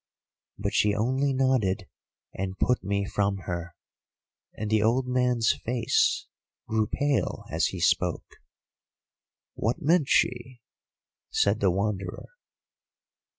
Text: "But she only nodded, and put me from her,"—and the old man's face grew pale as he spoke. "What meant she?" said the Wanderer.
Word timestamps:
"But 0.57 0.73
she 0.73 0.95
only 0.95 1.31
nodded, 1.31 1.87
and 2.33 2.57
put 2.57 2.83
me 2.83 3.05
from 3.05 3.37
her,"—and 3.45 4.71
the 4.71 4.81
old 4.81 5.05
man's 5.07 5.53
face 5.63 6.25
grew 6.67 6.87
pale 6.87 7.45
as 7.51 7.67
he 7.67 7.79
spoke. 7.79 8.37
"What 9.53 9.79
meant 9.83 10.09
she?" 10.09 10.63
said 11.29 11.59
the 11.59 11.69
Wanderer. 11.69 12.29